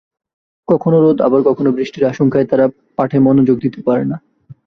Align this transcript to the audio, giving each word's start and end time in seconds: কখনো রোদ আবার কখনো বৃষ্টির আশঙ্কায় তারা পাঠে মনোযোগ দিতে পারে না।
কখনো 0.67 0.97
রোদ 0.99 1.17
আবার 1.21 1.41
কখনো 1.43 1.69
বৃষ্টির 1.77 2.03
আশঙ্কায় 2.05 2.47
তারা 2.47 2.65
পাঠে 2.97 3.17
মনোযোগ 3.19 3.57
দিতে 3.59 3.79
পারে 3.87 4.03
না। 4.05 4.17